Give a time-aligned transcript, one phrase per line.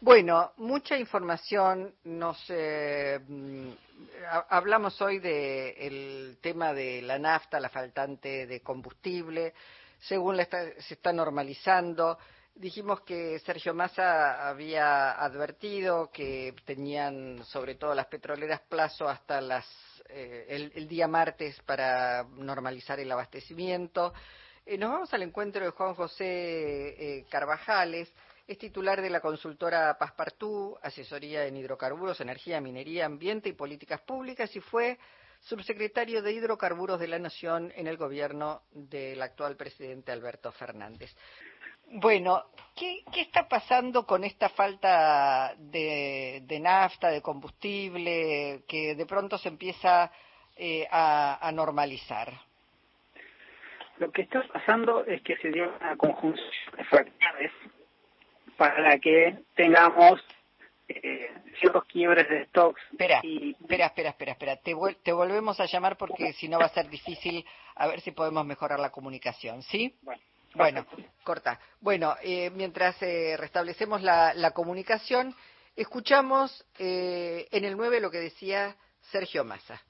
[0.00, 1.94] Bueno, mucha información.
[2.04, 3.70] Nos eh, mm,
[4.48, 9.52] hablamos hoy del tema de la nafta, la faltante de combustible.
[10.00, 12.18] Según se está normalizando.
[12.54, 19.66] Dijimos que Sergio Massa había advertido que tenían, sobre todo las petroleras, plazo hasta las,
[20.08, 24.12] eh, el, día martes para normalizar el abastecimiento.
[24.66, 28.12] Eh, nos vamos al encuentro de Juan José eh, Carvajales,
[28.50, 34.54] es titular de la consultora Paspartú, asesoría en hidrocarburos, energía, minería, ambiente y políticas públicas,
[34.56, 34.98] y fue
[35.38, 41.16] subsecretario de Hidrocarburos de la Nación en el gobierno del actual presidente Alberto Fernández.
[41.92, 49.48] Bueno, ¿qué, está pasando con esta falta de, nafta, de combustible, que de pronto se
[49.48, 50.10] empieza
[50.56, 52.32] eh, a, normalizar?
[53.98, 57.52] Lo que está pasando es que se dio una conjunción de factores
[58.60, 60.20] para que tengamos
[60.86, 62.78] eh, ciertos quiebres de stocks.
[62.92, 64.56] Espera, espera, espera, espera, espera.
[64.56, 67.42] Te, te volvemos a llamar porque si no va a ser difícil
[67.74, 69.96] a ver si podemos mejorar la comunicación, ¿sí?
[70.02, 70.20] Bueno.
[70.52, 70.84] Bueno,
[71.24, 71.58] corta.
[71.80, 75.34] Bueno, eh, mientras eh, restablecemos la, comunicación,
[75.74, 78.76] escuchamos eh, en el 9 lo que decía
[79.10, 79.80] Sergio Massa.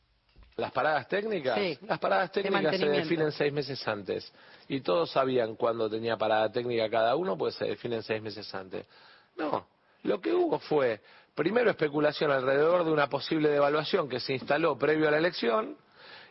[0.61, 4.33] Las paradas técnicas, sí, las paradas técnicas se definen seis meses antes.
[4.69, 8.84] Y todos sabían cuándo tenía parada técnica cada uno, pues se definen seis meses antes.
[9.36, 9.67] No,
[10.02, 11.00] lo que hubo fue
[11.34, 15.77] primero especulación alrededor de una posible devaluación que se instaló previo a la elección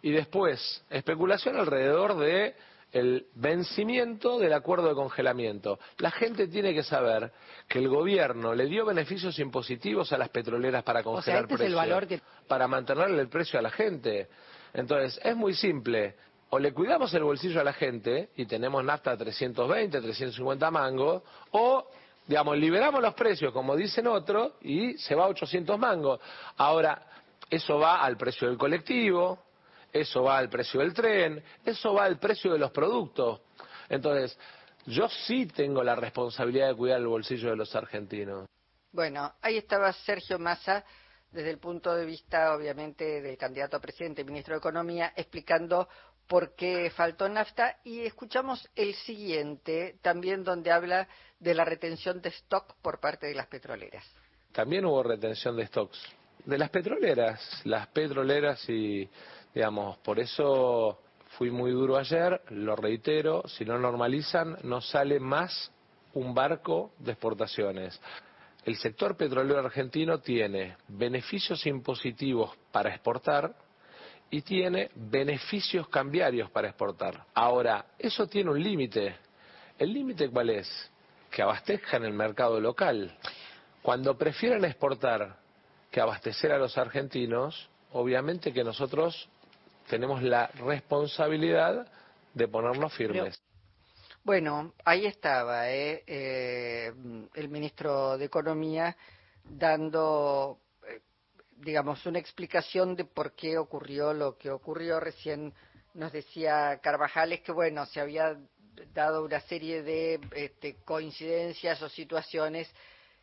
[0.02, 2.56] y después especulación alrededor de
[2.92, 5.80] el vencimiento del acuerdo de congelamiento.
[5.98, 7.32] La gente tiene que saber
[7.68, 12.68] que el gobierno le dio beneficios impositivos a las petroleras para congelar este precios, para
[12.68, 14.28] mantenerle el precio a la gente.
[14.74, 16.16] Entonces, es muy simple.
[16.52, 21.22] O le cuidamos el bolsillo a la gente y tenemos nafta a 320, 350 mangos,
[21.52, 21.86] o
[22.26, 26.20] digamos, liberamos los precios, como dicen otros, y se va a 800 mangos.
[26.58, 27.06] Ahora,
[27.50, 29.49] eso va al precio del colectivo,
[29.92, 33.42] eso va al precio del tren, eso va al precio de los productos.
[33.90, 34.38] Entonces,
[34.86, 38.48] yo sí tengo la responsabilidad de cuidar el bolsillo de los argentinos.
[38.92, 40.84] Bueno, ahí estaba Sergio Massa
[41.32, 45.88] desde el punto de vista, obviamente, del candidato a presidente, ministro de Economía, explicando
[46.28, 51.08] por qué faltó nafta y escuchamos el siguiente, también donde habla
[51.40, 54.04] de la retención de stock por parte de las petroleras.
[54.52, 56.00] También hubo retención de stocks
[56.46, 59.08] de las petroleras, las petroleras y
[59.54, 61.00] Digamos, por eso
[61.38, 65.72] fui muy duro ayer, lo reitero, si no normalizan, no sale más
[66.14, 68.00] un barco de exportaciones.
[68.66, 73.56] El sector petrolero argentino tiene beneficios impositivos para exportar
[74.30, 77.26] y tiene beneficios cambiarios para exportar.
[77.34, 79.16] Ahora, eso tiene un límite.
[79.78, 80.92] ¿El límite cuál es?
[81.32, 83.18] Que abastezcan el mercado local.
[83.82, 85.38] Cuando prefieren exportar
[85.90, 89.30] que abastecer a los argentinos, obviamente que nosotros
[89.90, 91.92] tenemos la responsabilidad
[92.34, 93.42] de ponernos firmes.
[94.24, 96.04] Bueno, ahí estaba ¿eh?
[96.06, 96.94] Eh,
[97.34, 98.96] el ministro de Economía
[99.44, 101.02] dando, eh,
[101.58, 105.00] digamos, una explicación de por qué ocurrió lo que ocurrió.
[105.00, 105.54] Recién
[105.96, 108.38] nos decía Carvajales que, bueno, se había
[108.94, 112.70] dado una serie de este, coincidencias o situaciones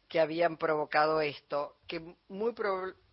[0.08, 3.05] que habían provocado esto, que muy probablemente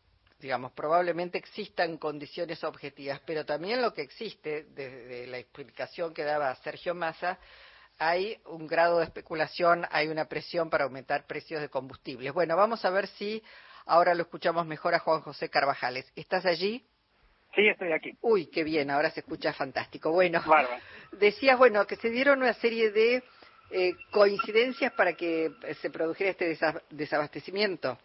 [0.44, 6.54] digamos, probablemente existan condiciones objetivas, pero también lo que existe, desde la explicación que daba
[6.56, 7.40] Sergio Massa,
[7.98, 12.34] hay un grado de especulación, hay una presión para aumentar precios de combustibles.
[12.34, 13.42] Bueno, vamos a ver si
[13.86, 16.12] ahora lo escuchamos mejor a Juan José Carvajales.
[16.14, 16.86] ¿Estás allí?
[17.56, 18.18] Sí, estoy aquí.
[18.20, 20.12] Uy, qué bien, ahora se escucha fantástico.
[20.12, 20.44] Bueno,
[21.14, 23.24] decías, bueno, que se dieron una serie de
[23.72, 26.58] eh, coincidencias para que se produjera este
[26.90, 27.98] desabastecimiento.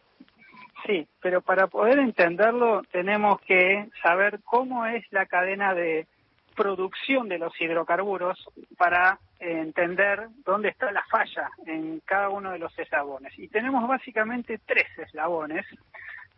[0.87, 6.07] Sí, pero para poder entenderlo tenemos que saber cómo es la cadena de
[6.55, 8.37] producción de los hidrocarburos
[8.77, 13.39] para entender dónde está la falla en cada uno de los eslabones.
[13.39, 15.65] Y tenemos básicamente tres eslabones.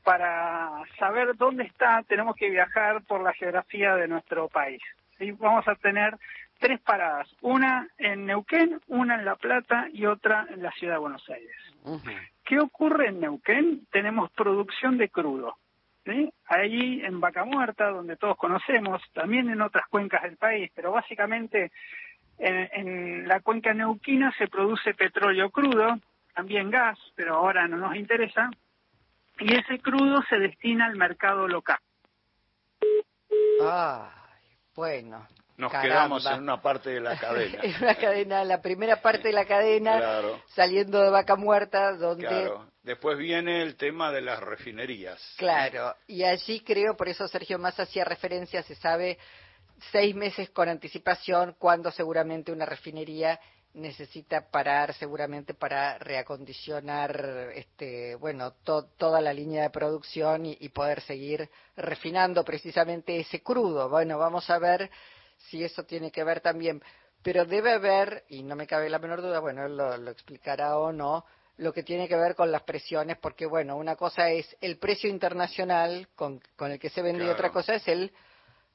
[0.04, 4.82] Para saber dónde está, tenemos que viajar por la geografía de nuestro país.
[5.18, 6.16] Y vamos a tener
[6.58, 11.00] tres paradas, una en Neuquén, una en La Plata y otra en la ciudad de
[11.00, 11.56] Buenos Aires.
[12.50, 13.86] ¿Qué ocurre en Neuquén?
[13.92, 15.56] Tenemos producción de crudo.
[16.46, 21.70] Ahí en Vaca Muerta, donde todos conocemos, también en otras cuencas del país, pero básicamente
[22.38, 26.00] en, la cuenca neuquina se produce petróleo crudo,
[26.34, 28.50] también gas, pero ahora no nos interesa,
[29.38, 31.78] y ese crudo se destina al mercado local.
[33.62, 34.10] Ah,
[34.74, 35.24] bueno,
[35.60, 37.58] nos quedamos en una parte de la cadena.
[37.62, 40.22] en una cadena, la primera parte de la cadena,
[40.54, 42.26] saliendo de vaca muerta, donde...
[42.26, 42.66] Claro.
[42.82, 45.20] Después viene el tema de las refinerías.
[45.36, 49.18] Claro, y allí creo, por eso Sergio más hacía referencia, se sabe
[49.92, 53.38] seis meses con anticipación cuando seguramente una refinería
[53.74, 61.48] necesita parar seguramente para reacondicionar este bueno toda la línea de producción y, poder seguir
[61.76, 64.90] refinando precisamente ese crudo bueno vamos a ver
[65.48, 66.82] si eso tiene que ver también
[67.22, 70.78] pero debe haber y no me cabe la menor duda bueno él lo, lo explicará
[70.78, 71.24] o no
[71.56, 75.10] lo que tiene que ver con las presiones porque bueno una cosa es el precio
[75.10, 78.12] internacional con, con el que se vende y otra cosa es el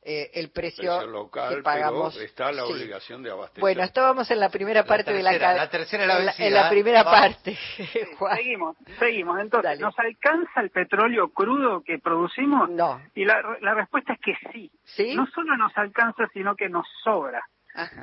[0.07, 2.13] eh, el precio, local, que pagamos.
[2.13, 3.59] Pero está la obligación de abastecer.
[3.59, 7.57] Bueno, estábamos en la primera parte de la La tercera la en, la, primera parte.
[8.35, 9.39] seguimos, seguimos.
[9.39, 12.69] Entonces, ¿nos alcanza el petróleo crudo que producimos?
[12.69, 13.01] No.
[13.15, 14.71] Y la, la respuesta es que sí.
[14.83, 15.15] ¿Sí?
[15.15, 17.43] No solo nos alcanza, sino que nos sobra.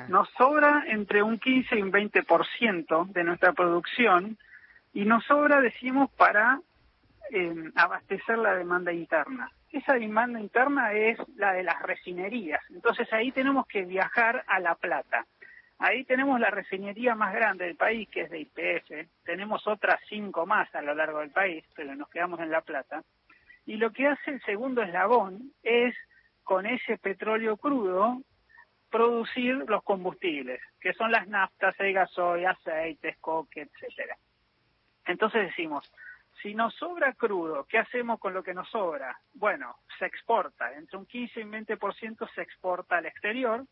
[0.09, 4.37] Nos sobra entre un 15 y un 20% de nuestra producción
[4.93, 6.59] y nos sobra, decimos, para
[7.31, 12.61] eh, abastecer la demanda interna esa demanda interna es la de las refinerías.
[12.69, 15.25] Entonces ahí tenemos que viajar a La Plata.
[15.79, 19.09] Ahí tenemos la refinería más grande del país, que es de IPF.
[19.25, 23.03] Tenemos otras cinco más a lo largo del país, pero nos quedamos en La Plata.
[23.65, 25.95] Y lo que hace el segundo eslabón es,
[26.43, 28.21] con ese petróleo crudo,
[28.91, 34.15] producir los combustibles, que son las naftas, el gasoil, aceites, coque, etcétera.
[35.05, 35.91] Entonces decimos,
[36.41, 39.17] si nos sobra crudo, ¿qué hacemos con lo que nos sobra?
[39.33, 43.65] Bueno, se exporta, entre un 15 y un 20% se exporta al exterior,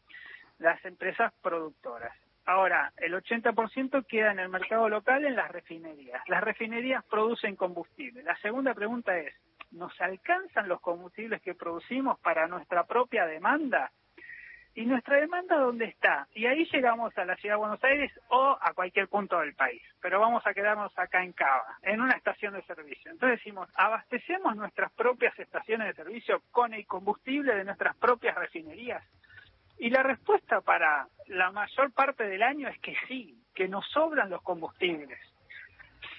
[0.59, 2.15] las empresas productoras.
[2.45, 6.21] Ahora, el 80% queda en el mercado local en las refinerías.
[6.27, 8.23] Las refinerías producen combustible.
[8.23, 9.33] La segunda pregunta es,
[9.71, 13.91] ¿nos alcanzan los combustibles que producimos para nuestra propia demanda?
[14.73, 16.27] ¿Y nuestra demanda dónde está?
[16.33, 19.81] Y ahí llegamos a la ciudad de Buenos Aires o a cualquier punto del país,
[20.01, 23.11] pero vamos a quedarnos acá en Cava, en una estación de servicio.
[23.11, 29.03] Entonces decimos, ¿abastecemos nuestras propias estaciones de servicio con el combustible de nuestras propias refinerías?
[29.77, 34.29] Y la respuesta para la mayor parte del año es que sí, que nos sobran
[34.29, 35.19] los combustibles,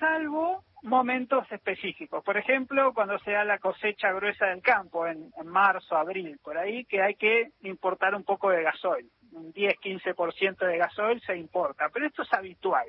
[0.03, 2.25] salvo momentos específicos.
[2.25, 6.85] Por ejemplo, cuando se da la cosecha gruesa del campo, en, marzo, abril, por ahí,
[6.87, 9.09] que hay que importar un poco de gasoil.
[9.31, 12.87] Un 10-15% de gasoil se importa, pero esto es habitual.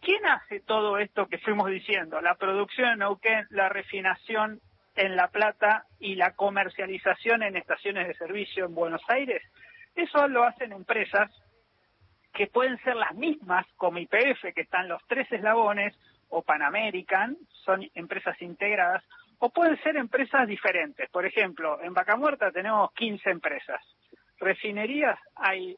[0.00, 2.20] ¿Quién hace todo esto que fuimos diciendo?
[2.20, 4.60] La producción en Neuquén, la refinación
[4.96, 9.42] en La Plata y la comercialización en estaciones de servicio en Buenos Aires.
[9.94, 11.30] Eso lo hacen empresas
[12.34, 15.94] que pueden ser las mismas como IPF, que están los tres eslabones,
[16.28, 19.04] o Pan American, son empresas integradas,
[19.38, 21.08] o pueden ser empresas diferentes.
[21.10, 23.80] Por ejemplo, en Vaca Muerta tenemos 15 empresas.
[24.38, 25.76] Refinerías hay,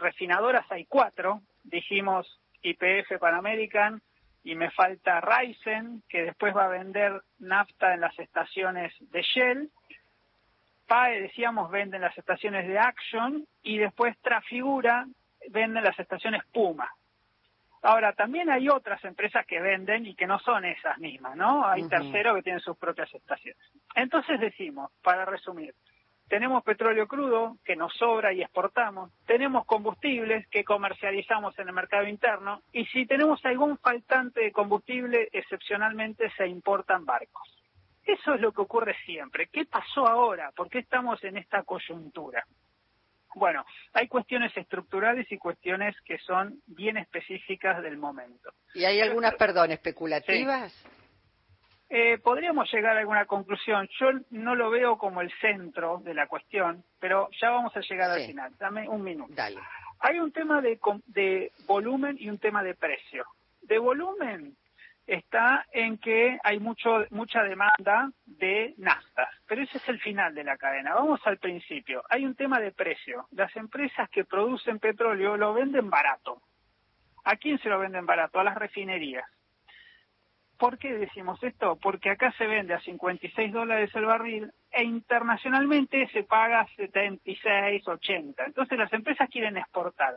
[0.00, 4.02] refinadoras hay cuatro, dijimos IPF Pan American,
[4.44, 9.70] y me falta Ryzen, que después va a vender nafta en las estaciones de Shell.
[10.86, 15.06] PAE, decíamos, vende en las estaciones de Action, y después Trafigura
[15.50, 16.90] vende en las estaciones Puma.
[17.82, 21.66] Ahora, también hay otras empresas que venden y que no son esas mismas, ¿no?
[21.66, 23.62] Hay terceros que tienen sus propias estaciones.
[23.94, 25.74] Entonces decimos, para resumir,
[26.28, 32.06] tenemos petróleo crudo que nos sobra y exportamos, tenemos combustibles que comercializamos en el mercado
[32.06, 37.48] interno y si tenemos algún faltante de combustible, excepcionalmente se importan barcos.
[38.04, 39.48] Eso es lo que ocurre siempre.
[39.48, 40.50] ¿Qué pasó ahora?
[40.54, 42.44] ¿Por qué estamos en esta coyuntura?
[43.34, 48.50] Bueno, hay cuestiones estructurales y cuestiones que son bien específicas del momento.
[48.74, 50.72] ¿Y hay algunas, perdón, especulativas?
[51.90, 53.88] Eh, podríamos llegar a alguna conclusión.
[53.98, 58.10] Yo no lo veo como el centro de la cuestión, pero ya vamos a llegar
[58.10, 58.52] al final.
[58.58, 59.32] Dame un minuto.
[59.34, 59.60] Dale.
[60.00, 63.24] Hay un tema de, de volumen y un tema de precio.
[63.62, 64.56] De volumen,
[65.08, 70.44] está en que hay mucho, mucha demanda de naftas, pero ese es el final de
[70.44, 70.94] la cadena.
[70.94, 72.04] Vamos al principio.
[72.10, 73.26] Hay un tema de precio.
[73.32, 76.42] Las empresas que producen petróleo lo venden barato.
[77.24, 78.38] ¿A quién se lo venden barato?
[78.38, 79.24] A las refinerías.
[80.58, 81.76] ¿Por qué decimos esto?
[81.76, 88.44] Porque acá se vende a 56 dólares el barril e internacionalmente se paga 76, 80.
[88.44, 90.16] Entonces las empresas quieren exportar.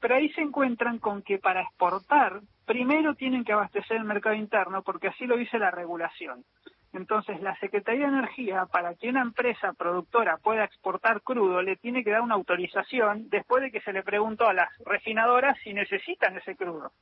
[0.00, 4.82] Pero ahí se encuentran con que para exportar, primero tienen que abastecer el mercado interno,
[4.82, 6.44] porque así lo dice la regulación.
[6.92, 12.02] Entonces, la Secretaría de Energía, para que una empresa productora pueda exportar crudo, le tiene
[12.02, 16.36] que dar una autorización después de que se le preguntó a las refinadoras si necesitan
[16.36, 16.92] ese crudo.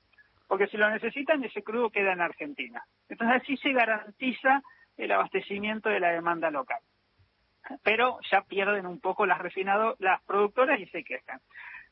[0.46, 2.82] Porque si lo necesitan, ese crudo queda en Argentina.
[3.08, 4.62] Entonces, así se garantiza
[4.96, 6.80] el abastecimiento de la demanda local.
[7.82, 11.40] pero ya pierden un poco las refinado las productoras y se quejan.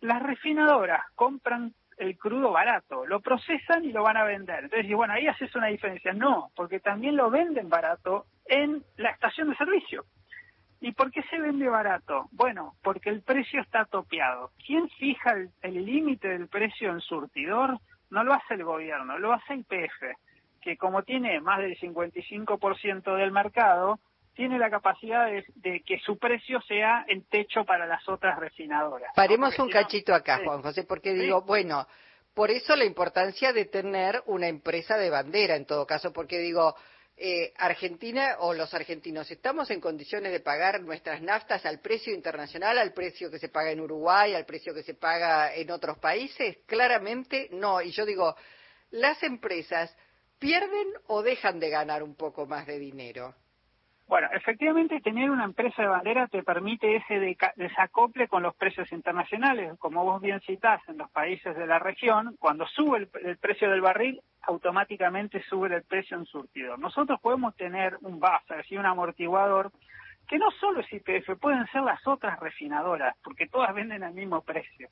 [0.00, 4.64] Las refinadoras compran el crudo barato, lo procesan y lo van a vender.
[4.64, 6.12] Entonces, bueno, ahí haces una diferencia.
[6.12, 10.04] No, porque también lo venden barato en la estación de servicio.
[10.80, 12.28] ¿Y por qué se vende barato?
[12.32, 14.50] Bueno, porque el precio está topeado.
[14.64, 17.78] ¿Quién fija el límite del precio en surtidor?
[18.10, 20.16] No lo hace el gobierno, lo hace IPF,
[20.60, 23.98] que como tiene más del 55% del mercado,
[24.36, 29.10] tiene la capacidad de, que su precio sea el techo para las otras refinadoras.
[29.16, 31.86] Paremos un cachito acá, Juan José, porque digo, bueno,
[32.34, 36.76] por eso la importancia de tener una empresa de bandera en todo caso, porque digo,
[37.16, 42.76] eh, Argentina o los argentinos, ¿estamos en condiciones de pagar nuestras naftas al precio internacional,
[42.76, 46.58] al precio que se paga en Uruguay, al precio que se paga en otros países?
[46.66, 47.80] Claramente no.
[47.80, 48.36] Y yo digo,
[48.90, 49.96] ¿las empresas
[50.38, 53.34] pierden o dejan de ganar un poco más de dinero?
[54.08, 59.76] Bueno, efectivamente tener una empresa de bandera te permite ese desacople con los precios internacionales.
[59.80, 63.80] Como vos bien citás, en los países de la región, cuando sube el, precio del
[63.80, 66.78] barril, automáticamente sube el precio en surtidor.
[66.78, 69.72] Nosotros podemos tener un buffer, y un amortiguador,
[70.28, 74.40] que no solo es IPF, pueden ser las otras refinadoras, porque todas venden al mismo
[74.42, 74.88] precio.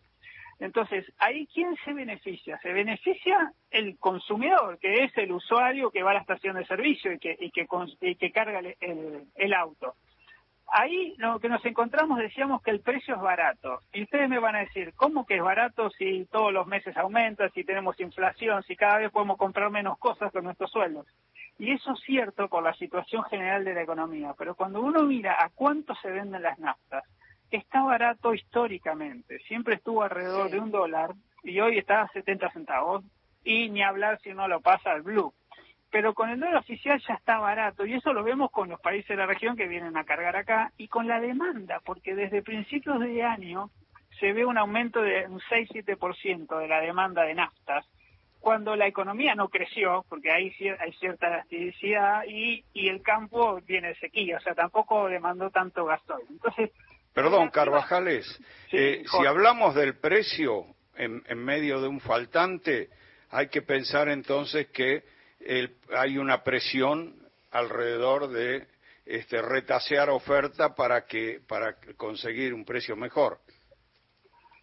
[0.59, 2.59] Entonces, ahí quién se beneficia?
[2.59, 7.13] Se beneficia el consumidor, que es el usuario que va a la estación de servicio
[7.13, 7.67] y que, y que,
[8.17, 9.95] que carga el, el, auto.
[10.69, 13.81] Ahí lo que nos encontramos decíamos que el precio es barato.
[13.93, 17.49] Y ustedes me van a decir, ¿cómo que es barato si todos los meses aumenta,
[17.51, 21.07] si tenemos inflación, si cada vez podemos comprar menos cosas con nuestros sueldos?
[21.59, 25.37] Y eso es cierto por la situación general de la economía, pero cuando uno mira
[25.39, 27.05] a cuánto se venden las naftas,
[27.57, 33.05] está barato históricamente, siempre estuvo alrededor de un dólar y hoy está a 70 centavos
[33.45, 35.33] y ni hablar si uno lo pasa al blue.
[35.91, 39.09] Pero con el dólar oficial ya está barato y eso lo vemos con los países
[39.09, 42.99] de la región que vienen a cargar acá y con la demanda, porque desde principios
[43.01, 43.71] de año
[44.19, 47.87] se ve un aumento de un 6-7% de la demanda de naftas,
[48.41, 53.95] cuando la economía no creció, porque hay, hay cierta elasticidad y, y el campo tiene
[53.95, 56.27] sequía, o sea, tampoco demandó tanto gasoil.
[56.29, 56.71] Entonces,
[57.15, 58.27] Perdón, Carvajales,
[58.73, 60.67] eh, si hablamos del precio
[60.97, 62.91] en, medio de un faltante,
[63.31, 65.05] hay que pensar entonces que
[65.97, 67.15] hay una presión
[67.53, 68.67] alrededor de
[69.07, 73.39] este, retasear oferta para que para conseguir un precio mejor.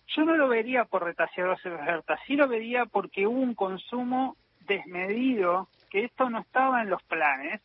[0.07, 5.69] Yo no lo vería por retasear oferta, sí lo vería porque hubo un consumo desmedido,
[5.89, 7.61] que esto no estaba en los planes,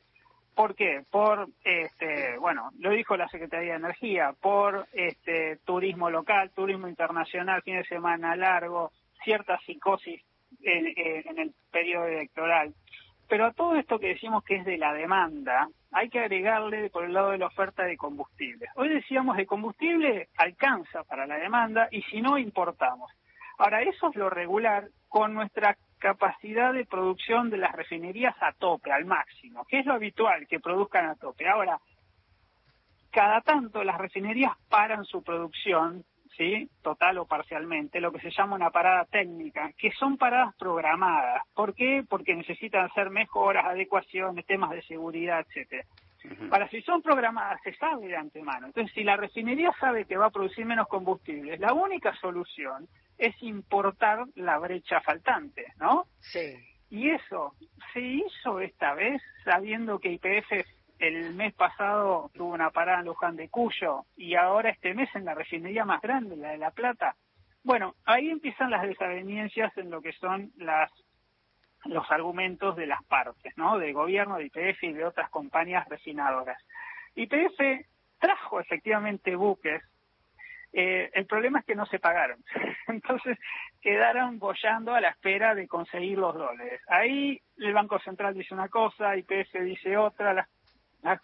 [0.56, 1.04] ¿Por qué?
[1.10, 7.60] Por, este, bueno, lo dijo la Secretaría de Energía, por este, turismo local, turismo internacional,
[7.60, 8.90] fin de semana largo,
[9.22, 10.22] cierta psicosis
[10.62, 12.72] en, el periodo electoral.
[13.28, 17.04] Pero a todo esto que decimos que es de la demanda, hay que agregarle por
[17.04, 18.68] el lado de la oferta de combustible.
[18.76, 23.12] Hoy decíamos de combustible alcanza para la demanda y si no importamos.
[23.58, 28.92] Ahora, eso es lo regular con nuestra capacidad de producción de las refinerías a tope,
[28.92, 31.48] al máximo, que es lo habitual, que produzcan a tope.
[31.48, 31.78] Ahora,
[33.10, 36.04] cada tanto las refinerías paran su producción,
[36.36, 36.68] ¿sí?
[36.82, 41.42] total o parcialmente, lo que se llama una parada técnica, que son paradas programadas.
[41.54, 42.04] ¿Por qué?
[42.08, 45.84] Porque necesitan hacer mejoras, adecuaciones, temas de seguridad, etcétera.
[46.50, 48.66] Para si son programadas, se sabe de antemano.
[48.66, 52.88] Entonces, si la refinería sabe que va a producir menos combustible, la única solución
[53.18, 56.06] es importar la brecha faltante, ¿no?
[56.20, 56.54] Sí.
[56.90, 57.54] Y eso
[57.92, 60.52] se hizo esta vez sabiendo que IPF
[60.98, 65.24] el mes pasado tuvo una parada en Luján de Cuyo y ahora este mes en
[65.24, 67.16] la refinería más grande, la de La Plata.
[67.62, 70.90] Bueno, ahí empiezan las desavenencias en lo que son las
[71.84, 73.78] los argumentos de las partes, ¿no?
[73.78, 76.60] Del gobierno, de IPF y de otras compañías refinadoras.
[77.14, 77.86] IPF
[78.18, 79.82] trajo efectivamente buques
[80.72, 82.42] eh, el problema es que no se pagaron.
[82.88, 83.38] Entonces
[83.80, 86.80] quedaron bollando a la espera de conseguir los dólares.
[86.88, 90.48] Ahí el Banco Central dice una cosa, IPF dice otra, las,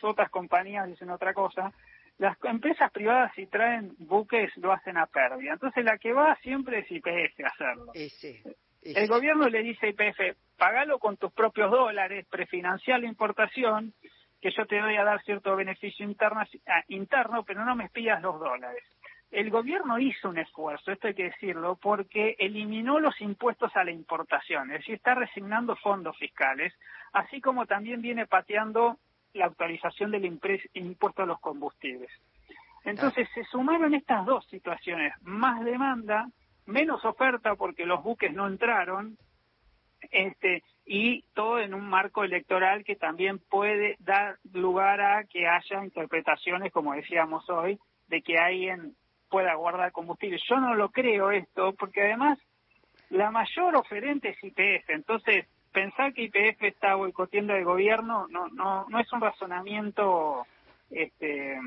[0.02, 1.72] otras compañías dicen otra cosa.
[2.18, 5.54] Las empresas privadas si traen buques lo hacen a pérdida.
[5.54, 7.92] Entonces la que va siempre es IPF a hacerlo.
[8.82, 13.92] el gobierno le dice a IPF, pagalo con tus propios dólares, prefinanciar la importación,
[14.40, 18.20] que yo te voy a dar cierto beneficio interno, ah, interno pero no me espías
[18.22, 18.82] los dólares
[19.32, 23.90] el gobierno hizo un esfuerzo, esto hay que decirlo, porque eliminó los impuestos a la
[23.90, 26.74] importación, es decir, está resignando fondos fiscales,
[27.14, 28.98] así como también viene pateando
[29.32, 32.10] la actualización del impuesto a los combustibles.
[32.84, 36.28] Entonces se sumaron estas dos situaciones, más demanda,
[36.66, 39.16] menos oferta porque los buques no entraron,
[40.10, 45.82] este, y todo en un marco electoral que también puede dar lugar a que haya
[45.82, 48.94] interpretaciones, como decíamos hoy, de que alguien
[49.32, 50.38] pueda guardar combustible.
[50.46, 52.38] Yo no lo creo esto, porque además
[53.08, 58.86] la mayor oferente es IPF, entonces pensar que IPF está boicoteando el gobierno no no
[58.90, 60.46] no es un razonamiento
[60.90, 61.58] este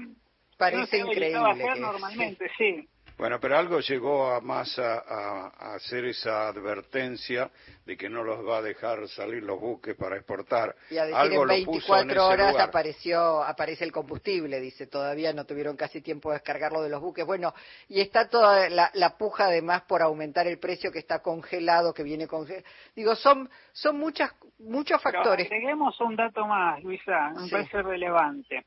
[0.58, 7.50] parece increíble normalmente sí bueno, pero algo llegó a más a, hacer esa advertencia
[7.86, 10.76] de que no los va a dejar salir los buques para exportar.
[10.90, 15.78] Y a decir algo en 24 horas apareció, aparece el combustible, dice, todavía no tuvieron
[15.78, 17.26] casi tiempo de descargarlo de los buques.
[17.26, 17.54] Bueno,
[17.88, 22.28] y está toda la, puja además por aumentar el precio que está congelado, que viene
[22.28, 22.66] congelado.
[22.96, 25.48] Digo, son, son muchas, muchos factores.
[25.48, 28.66] Pero agreguemos un dato más, Luisa, me parece relevante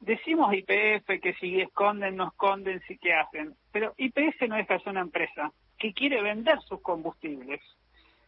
[0.00, 4.78] decimos IPF que si esconden, no esconden, si que hacen, pero IPF no es que
[4.86, 7.60] una empresa que quiere vender sus combustibles.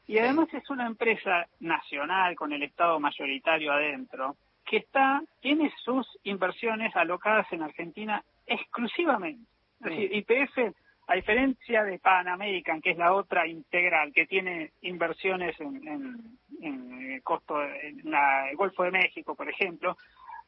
[0.07, 6.07] Y además es una empresa nacional con el Estado mayoritario adentro, que está, tiene sus
[6.25, 9.49] inversiones alocadas en Argentina exclusivamente.
[9.81, 14.73] Es decir, IPF, a diferencia de Pan American, que es la otra integral, que tiene
[14.83, 19.97] inversiones en, en, en costo en el Golfo de México, por ejemplo,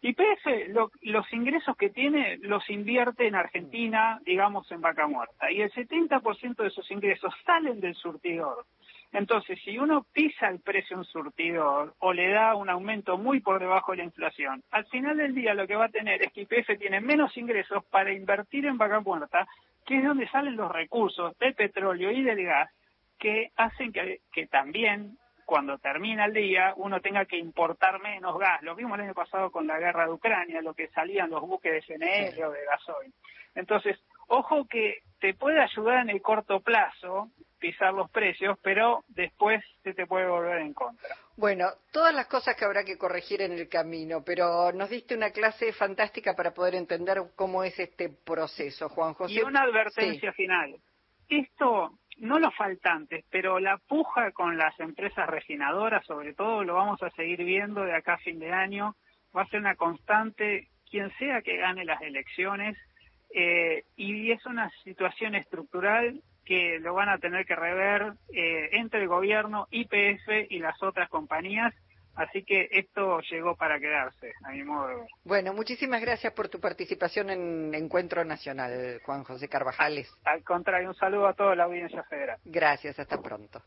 [0.02, 5.70] YPF los ingresos que tiene los invierte en Argentina, digamos en vaca muerta, y el
[5.70, 8.66] 70% de esos ingresos salen del surtidor.
[9.12, 13.60] Entonces, si uno pisa el precio en surtidor o le da un aumento muy por
[13.60, 16.42] debajo de la inflación, al final del día lo que va a tener es que
[16.42, 19.46] YPF tiene menos ingresos para invertir en vaca muerta,
[19.86, 22.70] que es donde salen los recursos del petróleo y del gas
[23.20, 25.16] que hacen que, que también
[25.52, 28.62] cuando termina el día uno tenga que importar menos gas.
[28.62, 31.70] Lo vimos el año pasado con la guerra de Ucrania, lo que salían los buques
[31.70, 33.12] de CNR o de gasoil.
[33.54, 37.28] Entonces, ojo que te puede ayudar en el corto plazo
[37.58, 41.14] pisar los precios, pero después se te puede volver en contra.
[41.36, 45.32] Bueno, todas las cosas que habrá que corregir en el camino, pero nos diste una
[45.32, 49.34] clase fantástica para poder entender cómo es este proceso, Juan José.
[49.34, 50.76] Y una advertencia final.
[51.28, 51.90] Esto
[52.22, 57.10] no los faltantes, pero la puja con las empresas refinadoras, sobre todo, lo vamos a
[57.10, 58.94] seguir viendo de acá a fin de año.
[59.36, 62.78] Va a ser una constante, quien sea que gane las elecciones,
[63.34, 69.02] eh, y es una situación estructural que lo van a tener que rever eh, entre
[69.02, 71.74] el gobierno, IPF y las otras compañías
[72.14, 75.06] Así que esto llegó para quedarse, a mi modo de ver.
[75.24, 80.12] Bueno, muchísimas gracias por tu participación en Encuentro Nacional, Juan José Carvajales.
[80.24, 82.38] Al contrario, un saludo a toda la audiencia federal.
[82.44, 83.62] Gracias, hasta pronto.